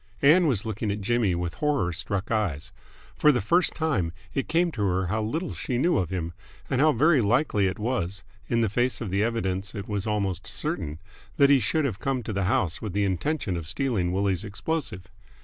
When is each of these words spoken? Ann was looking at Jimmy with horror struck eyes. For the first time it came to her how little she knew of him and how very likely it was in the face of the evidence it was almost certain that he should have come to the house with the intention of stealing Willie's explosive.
Ann 0.23 0.47
was 0.47 0.65
looking 0.65 0.89
at 0.89 1.01
Jimmy 1.01 1.35
with 1.35 1.53
horror 1.53 1.93
struck 1.93 2.31
eyes. 2.31 2.71
For 3.15 3.31
the 3.31 3.39
first 3.39 3.75
time 3.75 4.11
it 4.33 4.47
came 4.49 4.71
to 4.71 4.81
her 4.81 5.05
how 5.05 5.21
little 5.21 5.53
she 5.53 5.77
knew 5.77 5.97
of 5.99 6.09
him 6.09 6.33
and 6.71 6.81
how 6.81 6.91
very 6.91 7.21
likely 7.21 7.67
it 7.67 7.77
was 7.77 8.23
in 8.49 8.61
the 8.61 8.67
face 8.67 8.99
of 8.99 9.11
the 9.11 9.21
evidence 9.21 9.75
it 9.75 9.87
was 9.87 10.07
almost 10.07 10.47
certain 10.47 10.97
that 11.37 11.51
he 11.51 11.59
should 11.59 11.85
have 11.85 11.99
come 11.99 12.23
to 12.23 12.33
the 12.33 12.45
house 12.45 12.81
with 12.81 12.93
the 12.93 13.05
intention 13.05 13.55
of 13.55 13.67
stealing 13.67 14.11
Willie's 14.11 14.43
explosive. 14.43 15.03